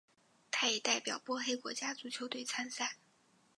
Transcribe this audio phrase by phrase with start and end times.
[0.49, 2.95] 他也代表波黑国家足球队参赛。